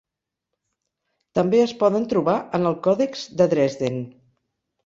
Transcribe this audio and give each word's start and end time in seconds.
També 1.39 1.59
es 1.65 1.75
poden 1.83 2.09
trobar 2.15 2.37
en 2.59 2.67
el 2.71 2.79
còdex 2.89 3.29
de 3.43 3.49
Dresden. 3.55 4.05